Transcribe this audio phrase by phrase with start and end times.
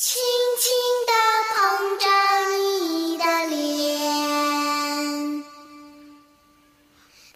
[0.00, 0.22] 轻
[0.60, 0.70] 轻
[1.08, 1.12] 地
[1.50, 2.06] 碰着
[2.56, 3.58] 你的脸，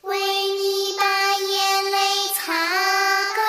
[0.02, 1.02] 为你把
[1.42, 1.50] 眼
[1.90, 1.98] 泪
[2.36, 2.54] 擦
[3.34, 3.42] 干。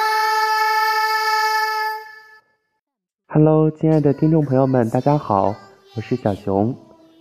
[3.28, 5.54] Hello，亲爱的听众朋友们，大家好，
[5.96, 6.76] 我是小熊，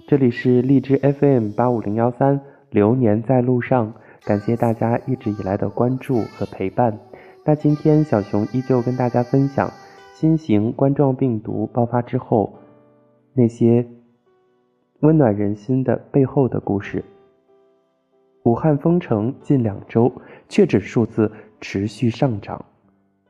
[0.09, 2.41] 这里是荔枝 FM 八五零幺三，
[2.71, 3.93] 流年在路上，
[4.25, 6.99] 感谢大家一直以来的关注和陪伴。
[7.45, 9.71] 那今天小熊依旧跟大家分享
[10.23, 12.57] 新型冠状病毒爆发之后
[13.35, 13.85] 那些
[15.01, 17.05] 温暖人心的背后的故事。
[18.45, 20.13] 武汉封城近两周，
[20.49, 21.29] 确诊数字
[21.61, 22.65] 持续上涨，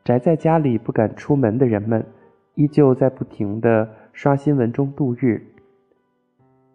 [0.04, 2.04] 宅在家里不敢出门的人们。
[2.56, 5.42] 依旧在不停的刷新闻中度日，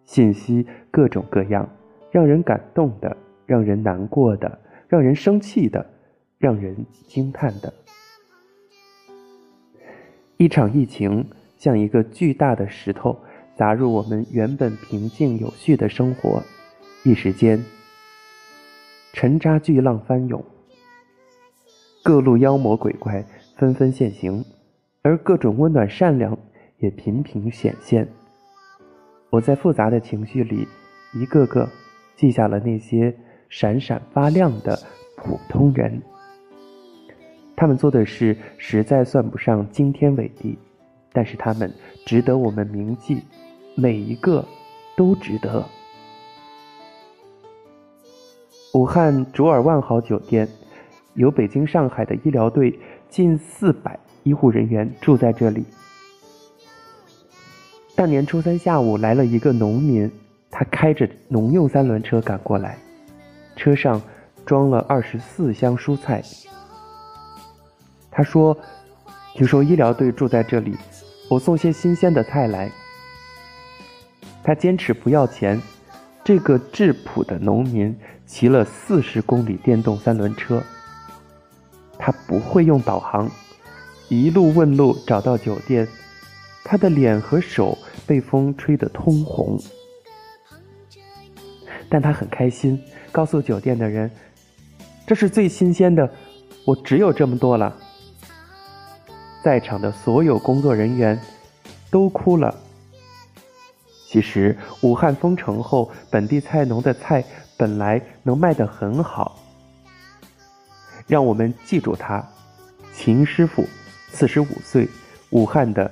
[0.02, 1.68] 信息各种各样，
[2.10, 5.86] 让人感动的，让人难过的，让人生气的，
[6.38, 7.72] 让人惊叹的。
[10.38, 13.18] 一场疫情像一个巨大的石头
[13.56, 16.40] 砸入我们原本平静有序的生活，
[17.02, 17.60] 一时间，
[19.12, 20.44] 沉渣巨浪翻涌，
[22.04, 24.44] 各路妖魔鬼怪纷纷现形。
[25.02, 26.38] 而各种温暖善良
[26.78, 28.06] 也频频显现。
[29.30, 30.68] 我在复杂的情绪里，
[31.14, 31.68] 一个个
[32.14, 33.12] 记下了那些
[33.48, 34.78] 闪闪发亮的
[35.16, 36.00] 普通人。
[37.60, 40.56] 他们做的事实在算不上惊天伟地，
[41.12, 41.74] 但是他们
[42.06, 43.20] 值得我们铭记，
[43.74, 44.44] 每一个
[44.96, 45.64] 都值得。
[48.74, 50.46] 武汉卓尔万豪酒店
[51.14, 53.98] 有北京、上海的医疗队近四百。
[54.24, 55.64] 医护人员住在这里。
[57.96, 60.10] 大年初三下午来了一个农民，
[60.50, 62.76] 他开着农用三轮车赶过来，
[63.56, 64.00] 车上
[64.44, 66.22] 装了二十四箱蔬菜。
[68.18, 68.58] 他说
[69.36, 70.76] ：“听说医疗队住在这里，
[71.30, 72.68] 我送些新鲜的菜来。”
[74.42, 75.62] 他坚持不要钱。
[76.24, 77.96] 这个质朴的农民
[78.26, 80.60] 骑了四十公里电动三轮车，
[81.96, 83.30] 他不会用导航。
[84.08, 85.86] 一路问路找到酒店，
[86.64, 89.56] 他的脸和手被风吹得通红，
[91.88, 94.10] 但他很开心，告诉酒店的人
[95.06, 96.10] ：“这是最新鲜的，
[96.64, 97.76] 我只有这么多了。”
[99.48, 101.18] 在场的所有工作人员
[101.90, 102.54] 都哭了。
[104.06, 107.24] 其实，武汉封城后，本地菜农的菜
[107.56, 109.38] 本来能卖得很好。
[111.06, 112.22] 让我们记住他，
[112.92, 113.64] 秦师傅。
[114.10, 114.86] 四十五岁，
[115.30, 115.90] 武汉的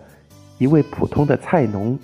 [0.58, 1.98] 一位普通的菜农。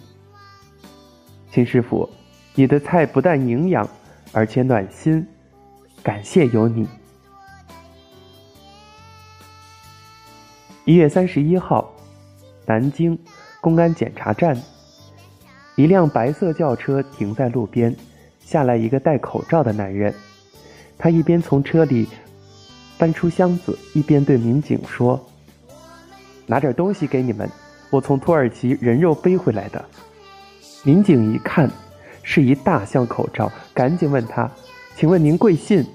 [1.51, 2.09] 秦师傅，
[2.55, 3.87] 你的菜不但营养，
[4.33, 5.27] 而且暖心，
[6.03, 6.89] 感谢有你。
[10.85, 11.95] 一月三十一号，
[12.67, 13.17] 南京
[13.61, 14.61] 公安检查站，
[15.77, 17.95] 一辆白色轿车停在路边，
[18.41, 20.13] 下来一个戴口罩的男人，
[20.99, 22.09] 他一边从车里
[22.99, 25.25] 搬出箱子，一边对民警说。
[26.47, 27.49] 拿点东西给你们，
[27.89, 29.85] 我从土耳其人肉背回来的。
[30.83, 31.71] 民警一看，
[32.25, 34.51] 是一大箱口罩，赶紧问他
[34.97, 35.87] ：“请问您贵姓？”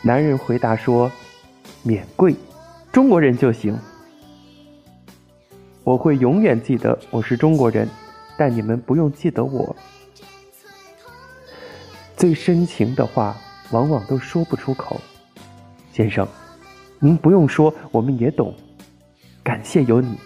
[0.00, 1.12] 男人回答说
[1.84, 2.34] ：“免贵，
[2.92, 3.76] 中国人就行。”
[5.82, 7.88] 我会永远记得我是中国人，
[8.36, 9.74] 但你们不用记得我。
[12.16, 13.36] 最深情的话，
[13.72, 15.00] 往往都说不出口。
[15.90, 16.28] 先生，
[17.00, 18.54] 您不用说，我们也懂。
[19.42, 20.16] 感谢有你。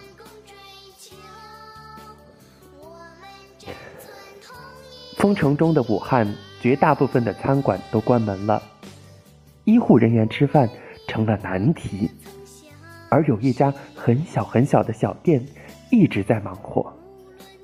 [5.15, 8.61] 封城中的武汉，绝大部分的餐馆都关门了，
[9.63, 10.69] 医护人员吃饭
[11.07, 12.11] 成了难题。
[13.09, 15.43] 而有一家很小很小的小店
[15.91, 16.91] 一直在忙活，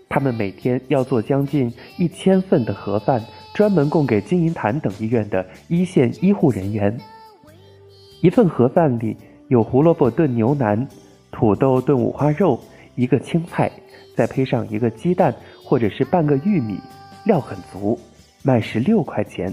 [0.09, 6.97] 他们每天要做将近一千份的盒饭，专门供给金银潭等医院的一线医护人员。
[8.21, 9.17] 一份盒饭里
[9.49, 10.87] 有胡萝卜炖牛腩。
[11.35, 12.59] 土豆炖五花肉，
[12.93, 13.71] 一个青菜，
[14.15, 15.33] 再配上一个鸡蛋
[15.63, 16.79] 或者是半个玉米，
[17.25, 17.99] 料很足，
[18.43, 19.51] 卖十六块钱。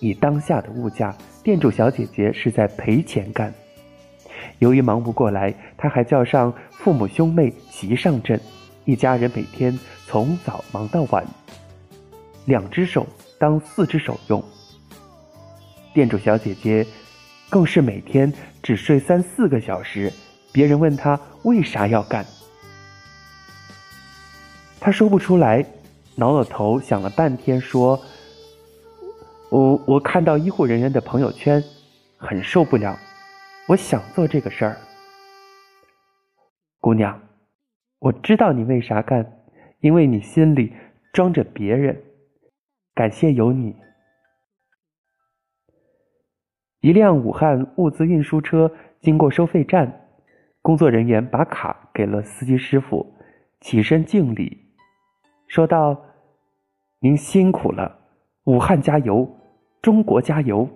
[0.00, 3.52] 以当下的物价，店主小姐姐是在赔钱干。
[4.58, 8.40] 由于忙不过来，他还叫上父母兄妹齐上阵，
[8.84, 11.24] 一家人每天从早忙到晚，
[12.44, 13.06] 两只手
[13.38, 14.42] 当四只手用。
[15.94, 16.86] 店主小姐姐
[17.48, 18.32] 更是每天
[18.62, 20.12] 只睡三四个小时。
[20.50, 22.24] 别人问她为啥要干，
[24.80, 25.64] 他说不出来，
[26.16, 28.00] 挠挠头想了半天，说
[29.50, 31.62] ：“我我看到医护人员的朋友圈，
[32.16, 32.98] 很受不了，
[33.68, 34.76] 我想做这个事儿。”
[36.80, 37.20] 姑娘，
[37.98, 39.40] 我知道你为啥干，
[39.80, 40.72] 因为你心里
[41.12, 42.02] 装着别人。
[42.94, 43.76] 感谢有你。
[46.80, 50.08] 一辆武汉物资运输车经过收费站，
[50.62, 53.14] 工作人员把卡给了司机师傅，
[53.60, 54.56] 起身敬礼，
[55.46, 56.00] 说道
[57.00, 57.98] ：“您辛苦了，
[58.44, 59.28] 武汉加油，
[59.82, 60.68] 中国加油。”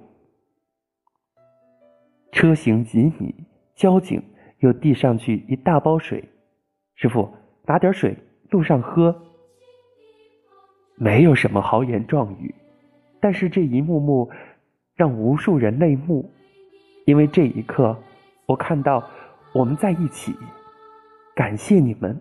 [2.32, 3.32] 车行几米，
[3.76, 4.22] 交警
[4.58, 6.24] 又递上去一大包水，
[6.96, 7.32] 师傅
[7.66, 8.16] 拿点水，
[8.50, 9.16] 路上喝。
[10.96, 12.54] 没有什么豪言壮语，
[13.20, 14.30] 但是这一幕幕。
[14.94, 16.30] 让无数人泪目，
[17.06, 17.96] 因为这一刻，
[18.44, 19.02] 我看到
[19.54, 20.36] 我们在一起。
[21.34, 22.20] 感谢你们。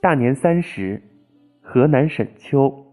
[0.00, 1.02] 大年三十，
[1.60, 2.85] 河南沈丘，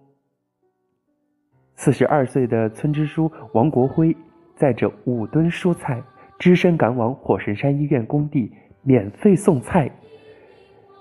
[1.84, 4.16] 四十二岁的村支书王国辉
[4.56, 6.02] 载着五吨蔬菜，
[6.40, 8.50] 只身赶往火神山医院工地，
[8.84, 9.92] 免费送菜。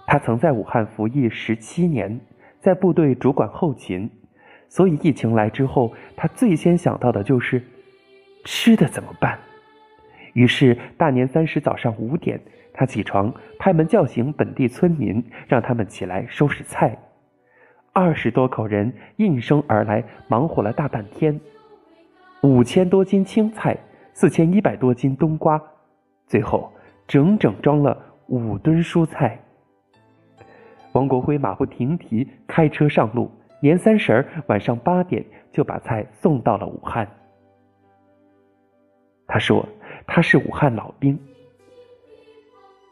[0.08, 2.20] 他曾在武汉服役十七年，
[2.58, 4.10] 在部队主管后勤。
[4.68, 7.62] 所以疫情来之后，他最先想到的就是
[8.44, 9.38] 吃的怎么办。
[10.32, 12.40] 于是大年三十早上五点，
[12.74, 16.98] 他起床，拍门叫醒本地村民，让他们起来收拾菜。
[17.94, 21.38] 二十多口人应声而来，忙活了大半天。
[22.42, 23.76] 五千多斤青菜，
[24.14, 25.62] 四千一百多斤冬瓜，
[26.26, 26.72] 最后
[27.06, 27.96] 整整装了
[28.28, 29.38] 五吨蔬菜。
[30.92, 33.30] 王国辉马不停蹄开车上路。
[33.60, 37.08] 年三十儿晚上八点就把菜送到了武汉。
[39.28, 39.64] 他说
[40.04, 41.16] ：“他是武汉老兵。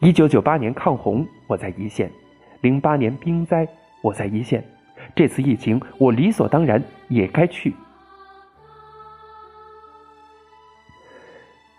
[0.00, 2.08] 一九九八年抗洪，我在一线；
[2.60, 3.66] 零八年冰灾，
[4.00, 4.64] 我在一线。
[5.14, 7.74] 这次疫情，我理所当然也该去。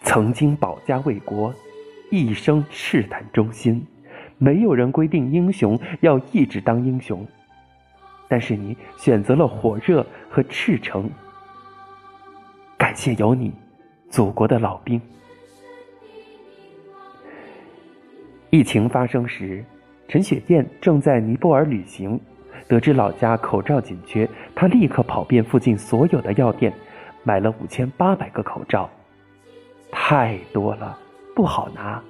[0.04, 1.54] 曾经保家卫国，
[2.10, 3.86] 一生赤胆忠心，
[4.38, 7.26] 没有人规定英雄要一直当英雄。”
[8.28, 11.10] 但是你选择了火热和赤诚，
[12.78, 13.52] 感谢有你，
[14.10, 15.02] 祖国的老兵。
[18.50, 19.64] 疫情发生时，
[20.08, 22.18] 陈雪燕正在尼泊尔旅行，
[22.68, 26.72] 得知老家口罩紧缺，他立刻跑遍附近所有的药店，
[27.24, 28.90] 买了五千八百个口罩，
[29.92, 30.98] 太多了，
[31.36, 32.02] 不好拿。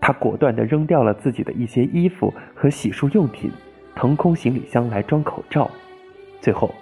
[0.00, 3.50] 他果断的扔掉了自己的一些衣服和洗漱用品。
[3.92, 5.70] 腾空行李箱来装口罩，
[6.40, 6.72] 最后，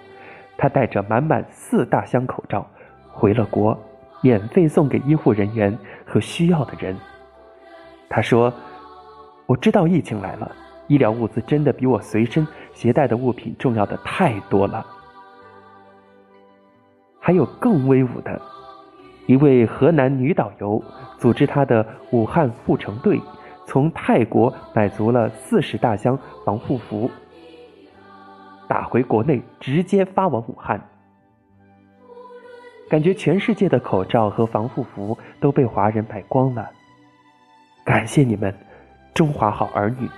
[0.57, 2.65] 他带着满满四大箱口罩
[3.11, 3.77] 回了国，
[4.21, 6.95] 免费送给医护人员和需要的人。
[8.07, 8.53] 他说
[9.47, 10.49] ：“我知道疫情来了，
[10.89, 14.85] 医疗物资真的比我随身携带的物品重要的太多了。”
[17.21, 18.41] 还有更威武的，
[19.27, 20.83] 一位河南女导游
[21.17, 23.21] 组织她的武汉护城队。
[23.65, 27.11] 从泰国买足了四十大箱防护服，
[28.67, 30.81] 打回国内直接发往武汉。
[32.89, 36.67] 感觉全世界的口罩和防护服都被华人买光了。
[37.85, 38.51] 感谢你们，
[39.13, 40.09] 中华好儿女！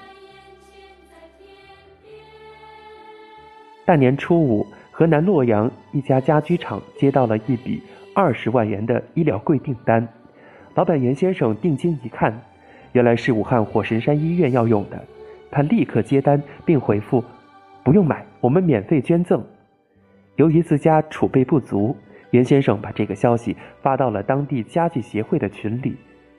[3.92, 7.84] 大年初五，河南洛阳一家家居厂接到了一笔
[8.16, 10.08] 二十万元的医疗柜订单，
[10.76, 12.34] 老板袁先生定睛一看。
[12.94, 15.06] 原来是武汉火神山医院要用的，
[15.52, 17.22] 他立刻接单并回复
[17.84, 19.44] ：“不用买，我们免费捐赠。”
[20.38, 21.94] 由于自家储备不足，
[22.30, 25.98] 袁先生把这个消息发到了当地家具协会的群里。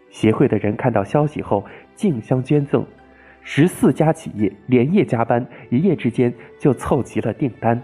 [0.08, 1.62] 协会的人看到消息后
[1.94, 2.82] 竞相捐赠，
[3.42, 7.80] 十四家企业连夜加班，一夜之间就凑齐了订单。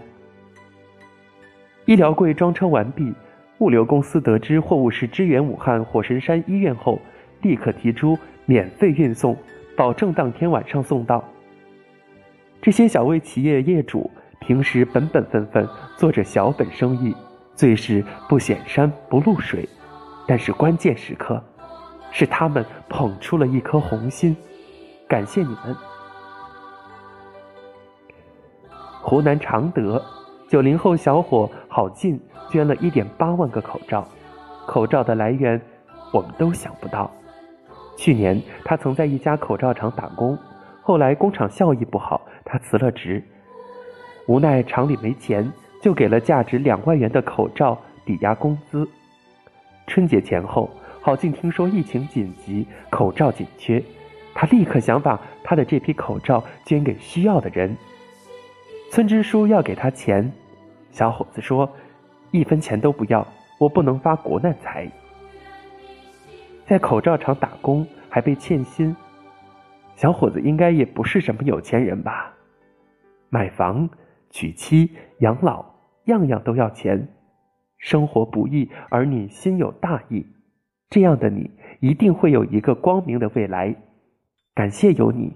[1.85, 3.13] 医疗柜装车完毕，
[3.59, 6.99] 物流公司得知货物是支援武汉火神山医院后，
[7.41, 8.17] 立刻提出。
[8.45, 9.37] 免费运送，
[9.77, 11.23] 保证当天晚上送到。
[12.59, 17.15] 这些小微企业业主平时本本分分做着小本生意，
[17.53, 19.69] 最是不显山不露水，
[20.27, 21.39] 但是关键时刻，
[22.11, 24.35] 是他们捧出了一颗红心。
[25.09, 25.75] 感谢你们！
[29.01, 29.99] 湖南常德，
[30.47, 34.07] 九零后小伙郝进捐了一点八万个口罩，
[34.67, 35.59] 口罩的来源
[36.13, 37.09] 我们都想不到。
[37.97, 40.37] 去年，他曾在一家口罩厂打工，
[40.83, 43.23] 后来工厂效益不好，他辞了职。
[44.27, 45.51] 无奈厂里没钱，
[45.81, 47.75] 就给了价值两万元的口罩
[48.05, 48.87] 抵押工资。
[49.87, 50.69] 春节前后，
[51.01, 53.83] 郝进听说疫情紧急，口罩紧缺，
[54.39, 57.75] 他立刻想把他的这批口罩捐给需要的人。
[58.89, 60.31] 村支书要给他钱，
[60.91, 61.69] 小伙子说
[62.31, 63.27] ：“一分钱都不要，
[63.59, 64.89] 我不能发国难财。”
[66.65, 68.95] 在口罩厂打工，还被欠薪。
[69.97, 72.33] 小伙子应该也不是什么有钱人吧？
[73.27, 73.89] 买房、
[74.29, 75.65] 娶妻、养老，
[76.05, 77.09] 样样都要钱。
[77.77, 80.25] 生活不易，而你心有大义，
[80.89, 83.75] 这样的你一定会有一个光明的未来。
[84.59, 85.31] 感谢有你。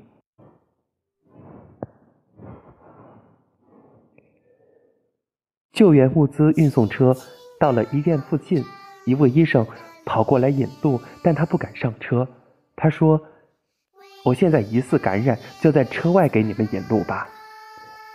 [5.72, 7.16] 救援物资运送车
[7.58, 8.62] 到了医院附近，
[9.06, 9.66] 一位医生
[10.04, 12.28] 跑过来引路，但他不敢上车。
[12.76, 13.18] 他说
[14.26, 17.30] ：“我现在疑似感染，就在车外给你们引路吧。”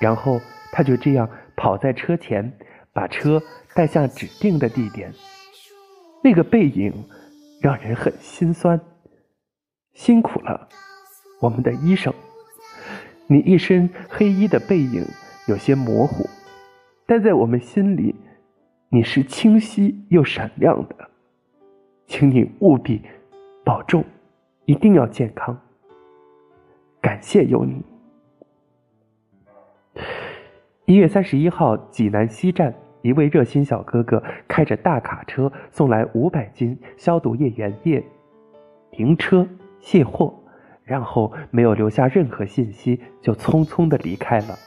[0.02, 0.38] 然后
[0.70, 2.52] 他就这样跑在车前，
[2.92, 3.42] 把车
[3.74, 5.10] 带向指定的地点。
[6.22, 6.92] 那个背影
[7.62, 8.78] 让人很心酸。
[9.94, 10.68] 辛苦了，
[11.40, 12.12] 我们的医生。
[13.26, 15.04] 你一身黑衣的背影
[15.46, 16.28] 有些模糊。
[17.06, 18.14] 但在我们心里，
[18.90, 21.10] 你是清晰又闪亮的，
[22.06, 23.00] 请你务必
[23.64, 24.04] 保重，
[24.66, 25.58] 一定要健康。
[27.00, 27.82] 感谢有你。
[30.84, 38.04] 一月三十一号，济南西站，一位热心小哥哥开着大卡车送来五百斤消毒液原液，
[38.90, 39.46] 停车
[39.80, 40.34] 卸货，
[40.88, 44.58] 然后没有留下任何信息，就匆匆的离开了。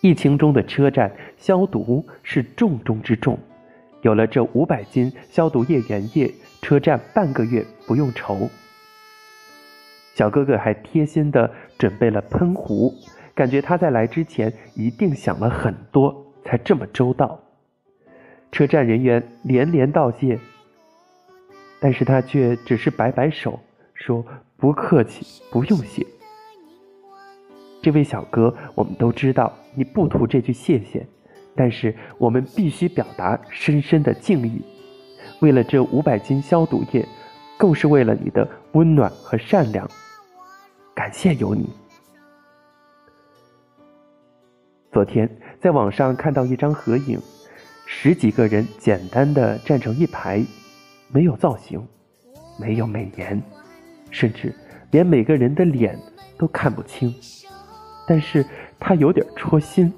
[0.00, 3.38] 疫情中的车站消毒是重中之重，
[4.02, 8.48] 有了这五百斤消毒液原液，车站半个月不用愁。
[10.14, 12.94] 小哥哥还贴心的准备了喷壶，
[13.34, 17.40] 感觉他在来之前一定想了很多，才这么周到。
[18.52, 20.38] 车站人员连连道谢，
[21.80, 23.58] 但是他却只是摆摆手，
[23.94, 24.24] 说
[24.56, 26.06] 不客气，不用谢。
[27.82, 31.06] 这位小哥，我们都知道你不图这句谢谢，
[31.54, 34.62] 但是我们必须表达深深的敬意。
[35.40, 37.06] 为了这五百斤消毒液，
[37.58, 39.86] 更是为了你的温暖和善良。
[40.94, 41.68] 感谢有你。
[44.90, 45.28] 昨天
[45.60, 47.20] 在网上看到一张合影，
[47.84, 50.42] 十几个人简单的站成一排，
[51.08, 51.86] 没有造型，
[52.58, 53.42] 没有美颜，
[54.14, 54.54] 甚至
[54.92, 55.98] 连每个人的脸
[56.38, 57.12] 都看不清。
[58.06, 58.46] 但是
[58.78, 59.92] 他有点戳心。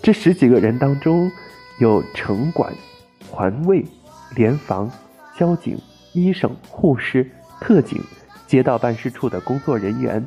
[0.00, 1.28] 这十几个人当中，
[1.80, 2.72] 有城管、
[3.28, 3.84] 环卫、
[4.36, 4.88] 联防、
[5.36, 5.76] 交警、
[6.12, 7.28] 医生、护士、
[7.60, 8.00] 特警、
[8.46, 10.24] 街道办事处的工作人员。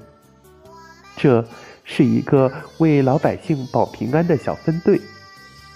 [1.15, 1.45] 这
[1.85, 4.99] 是一个为老百姓保平安的小分队。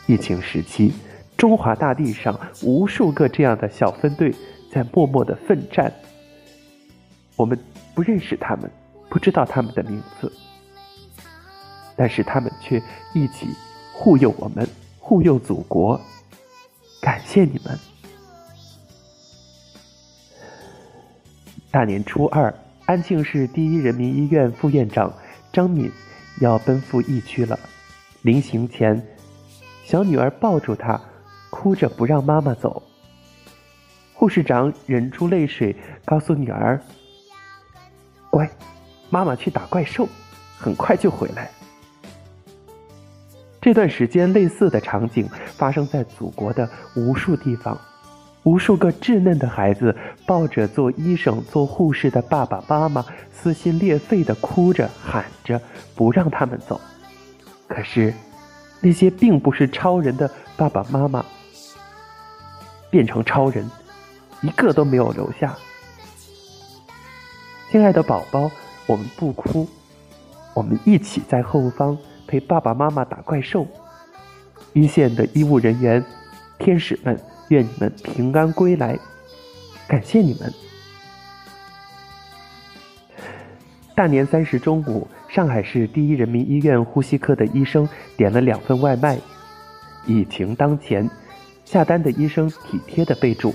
[0.08, 0.92] 疫情时期，
[1.38, 4.34] 中华大地上无数个这样的小分队
[4.72, 5.92] 在默默的奋战。
[7.36, 7.60] 我们
[7.94, 8.72] 不认识他们。
[9.10, 10.32] 不知道他们的名字，
[11.98, 12.82] 但是他们却
[13.14, 13.46] 一起
[13.94, 14.66] 护佑我们，
[15.00, 16.00] 护佑祖国。
[17.02, 17.78] 感谢你们！
[21.70, 22.54] 大年初二，
[22.86, 25.14] 安庆市第一人民医院副院长
[25.52, 25.92] 张敏
[26.40, 27.60] 要奔赴疫区了。
[28.22, 29.06] 临行前，
[29.84, 30.98] 小女儿抱住他，
[31.50, 32.82] 哭着不让妈妈走。
[34.22, 35.76] 护士长忍住泪水，
[36.06, 36.80] 告诉女儿
[38.30, 38.48] ：“乖。”
[39.10, 40.08] 妈妈去打怪兽，
[40.60, 41.50] 很快就回来。
[43.60, 47.76] 这段时间，类似的场景发生在祖国的无数地方，
[48.44, 49.98] 无数个稚嫩的孩子
[50.28, 55.60] 抱着做医生、做护士的爸爸妈妈，撕心裂肺的哭着喊着，
[55.96, 56.80] 不让他们走。
[57.68, 58.14] 可是，
[58.82, 61.26] 那些并不是超人的爸爸妈妈，
[62.92, 63.68] 变成超人，
[64.42, 65.58] 一个都没有留下。
[67.72, 68.52] 亲爱的宝宝。
[68.88, 69.70] 我们不哭，
[70.54, 73.66] 我们一起在后方陪爸爸妈妈打怪兽。
[74.74, 76.04] 一线的医务人员、
[76.58, 77.18] 天使们，
[77.50, 79.00] 愿你们平安归来，
[79.88, 80.54] 感谢你们。
[83.96, 89.18] 大年三十中午，上海市第一人民医院呼吸科的医生点了两份外卖。
[90.06, 91.10] 疫情当前，
[91.64, 93.54] 下单的医生体贴的备注：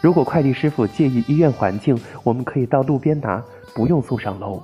[0.00, 3.44] 如果快递师傅介意医院环境，我们可以到路边拿。
[3.74, 4.60] 不用送上楼。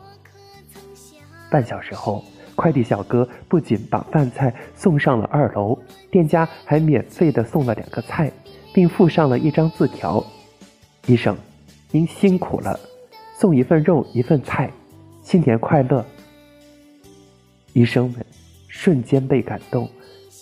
[1.48, 2.24] 半小时后，
[2.56, 5.78] 快递小哥不仅把饭菜送上了二楼，
[6.10, 8.32] 店家还免费的送了两个菜，
[8.72, 10.24] 并附上了一张字条
[11.06, 11.36] ：“医生，
[11.92, 12.80] 您辛苦了，
[13.38, 14.68] 送一份肉，一份菜，
[15.22, 16.04] 新年快乐。”
[17.72, 18.26] 医生们
[18.66, 19.88] 瞬间被感动，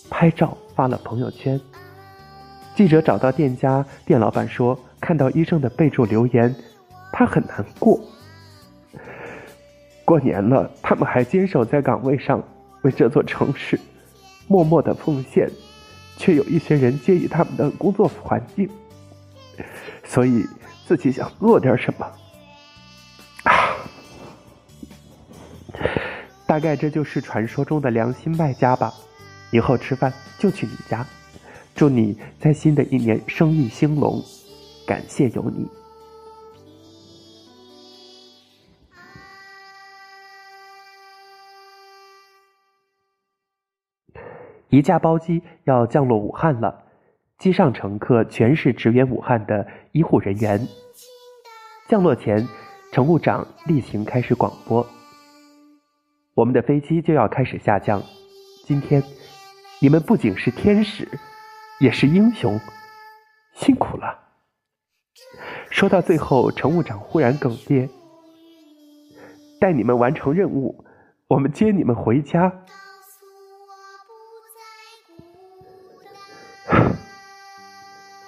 [0.09, 1.61] 拍照发了朋友圈。
[2.75, 6.55] 记者找到店家，店老板说：“看到医生的备注留言，
[7.13, 8.01] 他很难过。”
[10.05, 12.43] 过年了，他们还坚守在岗位上，
[12.83, 13.79] 为这座城市
[14.49, 15.51] 默默的奉献，
[16.17, 18.69] 却有一些人介意他们的工作环境，
[20.05, 20.47] 所以
[20.87, 22.07] 自己想做点什么。
[26.47, 28.93] 大概这就是传说中的良心卖家吧。
[29.51, 31.07] 以后吃饭就去你家，
[31.75, 34.23] 祝你在新的一年生意兴隆，
[34.87, 35.69] 感谢有你。
[44.69, 46.85] 一架包机要降落武汉了，
[47.37, 50.67] 机上乘客全是支援武汉的医护人员。
[51.89, 52.49] 降落前，
[52.91, 54.87] 乘务长例行开始广播
[56.33, 58.03] ：“我们的飞机就要开始下降，
[58.65, 59.03] 今天
[59.79, 61.07] 你们不仅是天使，
[61.81, 62.61] 也是英雄，
[63.55, 64.19] 辛苦了。”
[65.71, 67.89] 说到最后，乘务长忽然哽咽
[69.61, 70.85] ：“带你们完成任务，
[71.29, 72.53] 我们接你们回家。”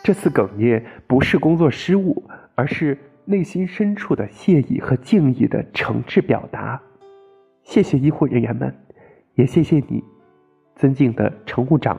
[0.03, 6.83] 这次哽咽不是工作失误，而是内心深处的谢意和敬意的诚挚表达。
[7.63, 8.87] 谢谢医护人员们，
[9.35, 10.05] 也谢谢你，
[10.77, 11.99] 尊敬的乘务长。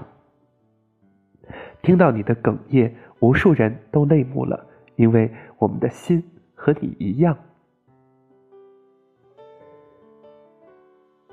[1.85, 4.65] 听到你的哽咽，无数人都泪目了，
[4.95, 6.23] 因为我们的心
[6.55, 7.37] 和你一样。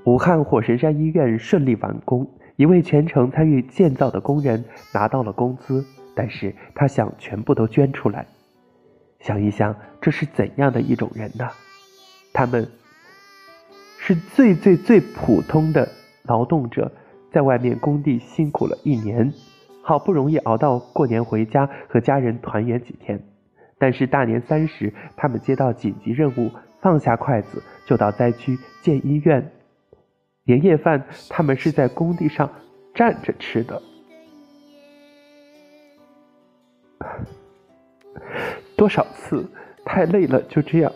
[0.04, 5.82] 武汉火神山医院顺利完工，一位全程参与建造的工人拿到了工资。
[6.14, 8.26] 但是他想全部都捐出来，
[9.21, 11.49] 想一想，这是怎样的一种人呢？
[12.35, 12.68] 他们
[13.97, 15.88] 是最最最普通的
[16.25, 16.92] 劳动者，
[17.30, 19.32] 在外面工地辛苦了一年，
[19.82, 23.22] 好不容易熬到过年回家和家人团圆几天，
[23.78, 29.52] 但是大年三十，他们接到紧急任务，放下筷子就到灾区建医院，
[30.44, 32.48] 年夜饭他们是在工地上
[32.94, 33.82] 站着吃的。
[38.76, 39.48] 多少次
[39.85, 40.92] 太累了，就这样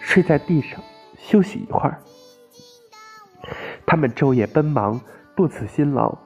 [0.00, 0.80] 睡在地上
[1.18, 1.98] 休息一会儿。
[3.86, 5.00] 他们昼夜奔忙，
[5.36, 6.16] 不辞辛劳，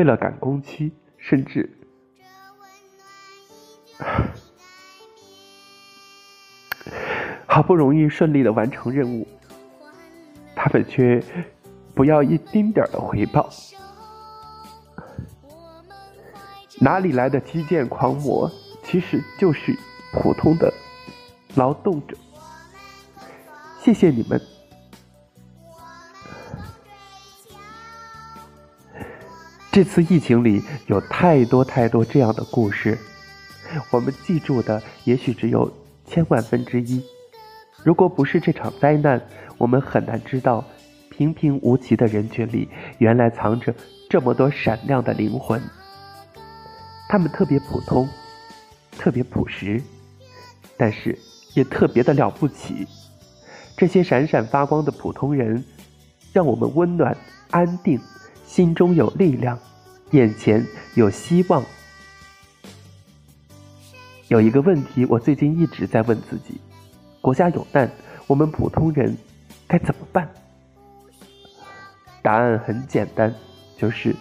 [0.00, 1.68] 为了赶工期，甚至
[7.44, 9.28] 好不容易顺利的完成任务，
[10.56, 11.22] 他们却
[11.94, 13.50] 不要一丁点的回报。
[16.78, 18.50] 哪里来的基建狂魔？
[18.82, 19.76] 其实就是
[20.14, 20.72] 普通的
[21.56, 22.16] 劳动者。
[23.82, 24.40] 谢谢你们。
[29.80, 32.98] 这次疫情里有太多太多这样的故事，
[33.90, 35.72] 我们记住的也许只有
[36.04, 37.02] 千万分之一。
[37.82, 39.18] 如果不是这场灾难，
[39.56, 40.62] 我们很难知道
[41.08, 43.74] 平平无奇的人群里，原来藏着
[44.06, 45.58] 这么多闪亮的灵魂。
[47.08, 48.06] 他们特别普通，
[48.98, 49.82] 特别朴实，
[50.76, 51.18] 但是
[51.54, 52.86] 也特别的了不起。
[53.78, 55.64] 这些闪闪发光的普通人，
[56.34, 57.16] 让我们温暖、
[57.50, 57.98] 安定，
[58.44, 59.58] 心中有力量，
[60.10, 61.64] 眼前有希望。
[64.28, 66.60] 有一个问题，我最近一直在问自己：
[67.20, 67.90] 国家有难，
[68.26, 69.16] 我们普通人
[69.66, 70.28] 该怎么办？
[72.22, 73.34] 答案很简单，
[73.76, 74.14] 就是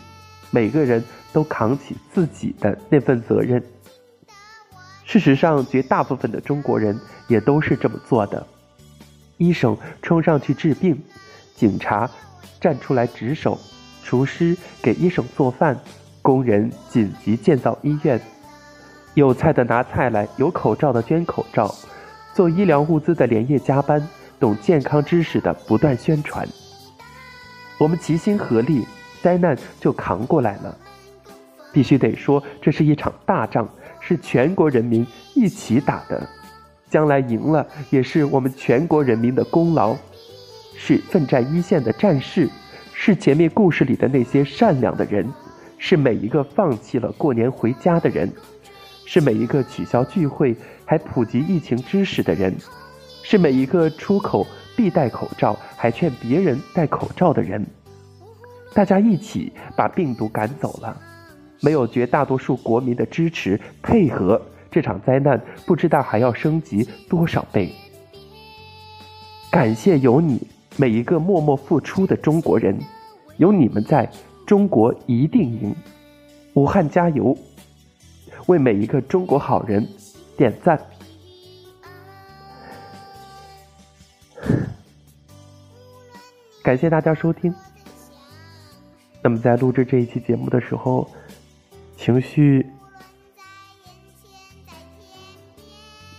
[0.51, 1.03] 每个人。
[1.31, 3.63] 都扛起自己的那份责任。
[5.05, 8.47] 事实上，绝大部分的中国人也都是这么做的。
[9.37, 10.99] 医生冲上去治病，
[11.55, 12.09] 警察
[12.59, 13.59] 站出来值守，
[14.03, 15.79] 厨师给医生做饭，
[16.21, 18.19] 工人紧急建造医院，
[19.13, 21.73] 有菜的拿菜来，有口罩的捐口罩，
[22.33, 24.05] 做医疗物资的连夜加班，
[24.39, 26.47] 懂健康知识的不断宣传。
[27.77, 28.85] 我们齐心合力，
[29.21, 30.77] 灾难就扛过来了。
[31.71, 36.27] 必须得说，这是一场大仗，是全国人民一起打的。
[36.89, 39.95] 将来赢了，也是我们全国人民的功劳，
[40.75, 42.49] 是奋战一线的战士，
[43.01, 45.25] 是前面故事里的那些善良的人，
[45.77, 48.29] 是每一个放弃了过年回家的人，
[49.05, 52.53] 是每一个取消聚会还普及疫情知识的人，
[53.23, 57.65] 是每一个出口必戴口罩还劝别人戴口罩的人。
[58.73, 60.95] 大家一起把病毒赶走了。
[61.61, 67.71] 没有绝大多数国民的支持配合，这场灾难不知道还要升级多少倍。
[69.49, 70.45] 感谢有你，
[70.79, 72.79] 每一个默默付出的中国人，
[73.35, 74.09] 有你们在，
[74.47, 75.75] 中国一定赢。
[76.53, 77.37] 武汉加油！
[78.47, 79.85] 为每一个中国好人
[80.37, 80.79] 点赞。
[86.63, 87.53] 感谢大家收听。
[89.21, 91.05] 那么在录制这一期节目的时候。
[91.97, 92.65] 情绪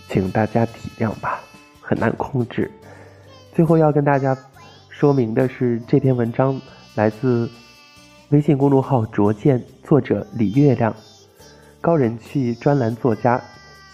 [0.07, 1.41] 请大家体谅吧，
[1.81, 2.69] 很难控制。
[3.51, 4.37] 最后要跟大家
[5.01, 6.61] 说明的是，这篇文章
[6.93, 7.49] 来自
[8.29, 10.95] 微信公众号“卓见”，作者李月亮，
[11.81, 13.41] 高人气专栏作家，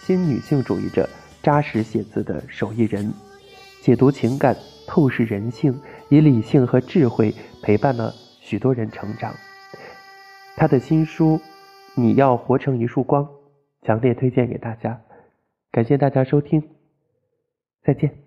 [0.01, 1.07] 新女性主义者，
[1.41, 3.09] 扎实写字的手艺人，
[3.81, 4.53] 解读情感，
[4.85, 9.33] 透视人性，以理性和智慧陪伴了许多人成长。
[10.57, 11.37] 他的新书
[11.95, 13.23] 《你要活成一束光》，
[13.83, 14.99] 强烈推荐给大家。
[15.71, 16.61] 感谢大家收听，
[17.81, 18.26] 再见。